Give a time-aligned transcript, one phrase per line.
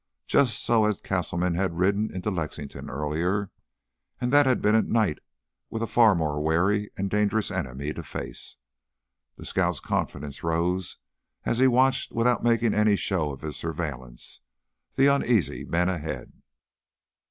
[0.25, 3.51] Just so had Castleman ridden into Lexington earlier,
[4.19, 5.19] and that had been at night
[5.69, 8.57] with a far more wary and dangerous enemy to face.
[9.37, 10.97] The scout's confidence rose
[11.45, 14.41] as he watched, without making any show of his surveillance,
[14.95, 16.33] the uneasy men ahead.